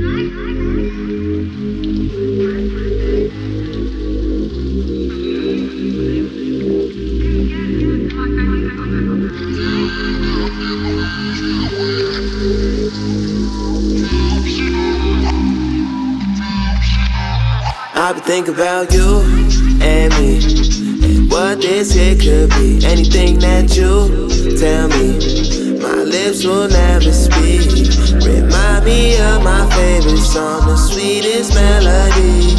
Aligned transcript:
I 0.00 0.04
been 18.14 18.22
thinking 18.22 18.54
about 18.54 18.92
you 18.92 19.67
will 26.58 26.68
never 26.68 27.12
speak. 27.12 27.70
Remind 28.26 28.84
me 28.84 29.16
of 29.20 29.42
my 29.44 29.62
favorite 29.76 30.18
song, 30.18 30.66
the 30.66 30.76
sweetest 30.76 31.54
melody. 31.54 32.56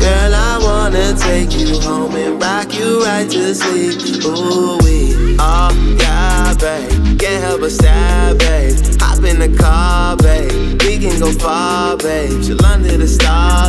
Girl, 0.00 0.32
I 0.34 0.58
wanna 0.62 1.12
take 1.14 1.52
you 1.52 1.78
home 1.80 2.14
and 2.16 2.40
rock 2.40 2.72
you 2.72 3.02
right 3.04 3.28
to 3.30 3.54
sleep. 3.54 4.00
Ooh, 4.24 4.78
we, 4.84 5.36
oh, 5.38 5.70
yeah, 6.00 6.54
babe. 6.54 7.20
Can't 7.20 7.42
help 7.44 7.60
but 7.60 7.72
style, 7.72 8.34
babe. 8.36 8.76
Hop 9.00 9.22
in 9.24 9.38
the 9.38 9.52
car, 9.58 10.16
babe. 10.16 10.80
We 10.82 10.98
can 10.98 11.20
go 11.20 11.30
far, 11.32 11.96
babe. 11.98 12.42
Chill 12.42 12.64
under 12.64 12.96
the 12.96 13.08
stars, 13.08 13.67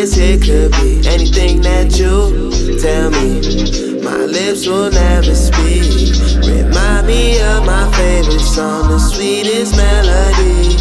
this 0.00 0.14
here 0.14 0.38
could 0.38 0.72
be. 0.80 1.06
Anything 1.06 1.60
that 1.60 1.98
you 1.98 2.78
tell 2.80 3.10
me, 3.10 4.00
my 4.00 4.24
lips 4.24 4.66
will 4.66 4.90
never 4.90 5.34
speak. 5.34 5.84
Remind 6.40 7.06
me 7.06 7.38
of 7.42 7.66
my 7.66 7.84
favorite 7.92 8.40
song, 8.40 8.88
the 8.88 8.98
sweetest 8.98 9.76
melody. 9.76 10.76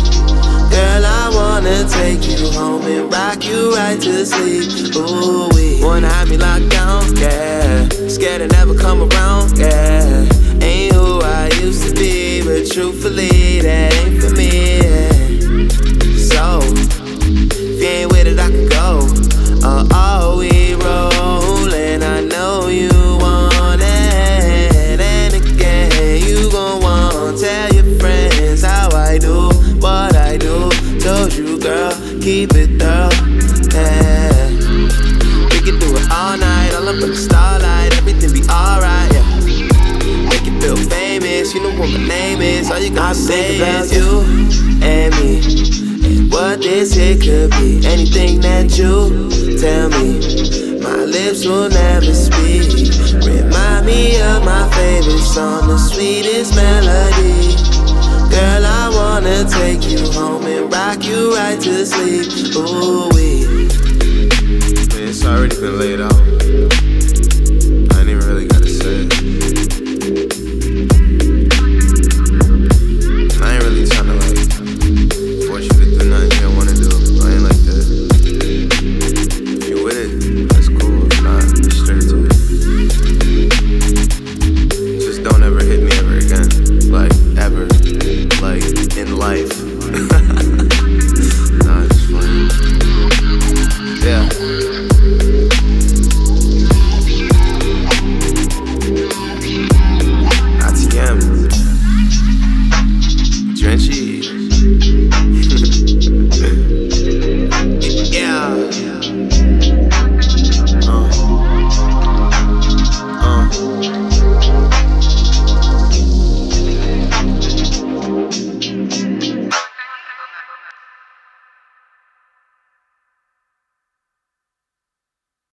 Girl, 0.72 1.04
I 1.06 1.32
wanna 1.36 1.84
take 1.90 2.24
you 2.30 2.50
home 2.52 2.84
and 2.84 3.12
rock 3.12 3.44
you 3.44 3.74
right 3.76 4.00
to 4.00 4.26
sleep. 4.26 4.96
Ooh, 4.96 5.50
wanna 5.86 6.08
have 6.08 6.30
me 6.30 6.38
locked 6.38 6.70
down, 6.70 7.04
yeah. 7.18 7.90
Scared 8.08 8.40
to 8.40 8.48
never 8.48 8.74
come 8.74 9.02
around, 9.02 9.58
yeah. 9.58 10.39
Keep 32.30 32.54
it 32.54 32.70
thorough. 32.78 33.10
Yeah. 33.74 34.50
We 35.50 35.58
can 35.66 35.80
do 35.82 35.90
it 35.98 36.06
all 36.12 36.38
night, 36.38 36.72
all 36.76 36.88
up 36.88 37.02
in 37.02 37.10
the 37.10 37.16
starlight, 37.16 37.90
everything 37.98 38.34
be 38.34 38.44
alright. 38.48 39.10
Yeah. 39.12 40.30
Make 40.30 40.46
you 40.46 40.54
feel 40.62 40.78
famous, 40.78 41.56
you 41.56 41.64
know 41.64 41.74
what 41.80 41.90
my 41.90 42.08
name 42.08 42.42
is. 42.42 42.70
All 42.70 42.78
you 42.78 42.94
gotta 42.94 43.16
say 43.16 43.58
is 43.58 43.92
you 43.98 44.22
and 44.86 45.10
me. 45.18 45.42
And 46.06 46.32
what 46.32 46.62
this 46.62 46.94
here 46.94 47.18
could 47.18 47.50
be. 47.58 47.82
Anything 47.88 48.42
that 48.42 48.78
you 48.78 49.58
tell 49.58 49.90
me. 49.90 50.78
My 50.86 51.06
lips 51.06 51.48
will 51.48 51.70
never 51.70 52.14
speak. 52.14 52.70
Remind 53.26 53.88
me 53.88 54.22
of 54.22 54.46
my 54.46 54.70
favorite 54.78 55.26
song, 55.34 55.68
the 55.68 55.80
sweetest 55.80 56.56
melody. 56.56 57.79
You 61.10 61.34
right 61.34 61.60
to 61.60 61.86
sleep. 61.86 62.28
Oh, 62.56 63.10
we. 63.16 63.46
Man, 64.94 65.08
it's 65.08 65.26
already 65.26 65.60
been 65.60 65.80
laid 65.80 66.02
out. 66.02 66.79